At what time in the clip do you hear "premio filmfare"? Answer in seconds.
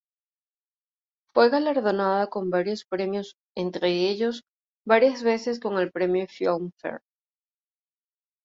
5.91-7.03